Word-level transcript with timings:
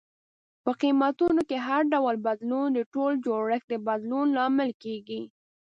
په 0.63 0.71
قیمتونو 0.81 1.41
کې 1.49 1.57
هر 1.67 1.81
ډول 1.93 2.15
بدلون 2.27 2.67
د 2.73 2.79
ټول 2.93 3.11
جوړښت 3.25 3.67
د 3.69 3.73
بدلون 3.87 4.27
لامل 4.37 4.71
کیږي. 4.83 5.21